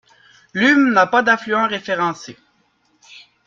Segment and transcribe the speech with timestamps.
[0.55, 2.35] L'Hume n'a pas d'affluents référencés.